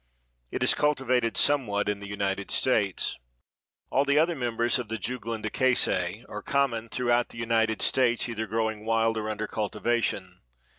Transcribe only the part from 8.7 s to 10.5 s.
wild or under cultivation.